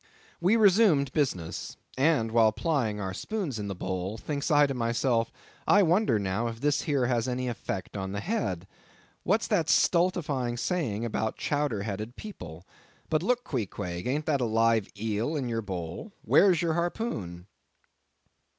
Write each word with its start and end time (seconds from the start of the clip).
We 0.39 0.55
resumed 0.55 1.13
business; 1.13 1.77
and 1.95 2.31
while 2.31 2.51
plying 2.51 2.99
our 2.99 3.13
spoons 3.13 3.59
in 3.59 3.67
the 3.67 3.75
bowl, 3.75 4.17
thinks 4.17 4.49
I 4.49 4.65
to 4.65 4.73
myself, 4.73 5.31
I 5.67 5.83
wonder 5.83 6.17
now 6.17 6.47
if 6.47 6.59
this 6.59 6.81
here 6.81 7.05
has 7.05 7.27
any 7.27 7.47
effect 7.47 7.95
on 7.95 8.11
the 8.11 8.19
head? 8.19 8.67
What's 9.21 9.45
that 9.49 9.69
stultifying 9.69 10.57
saying 10.57 11.05
about 11.05 11.37
chowder 11.37 11.83
headed 11.83 12.15
people? 12.15 12.65
"But 13.11 13.21
look, 13.21 13.43
Queequeg, 13.43 14.07
ain't 14.07 14.25
that 14.25 14.41
a 14.41 14.45
live 14.45 14.87
eel 14.97 15.35
in 15.35 15.47
your 15.47 15.61
bowl? 15.61 16.11
Where's 16.25 16.63
your 16.63 16.73
harpoon?" 16.73 17.45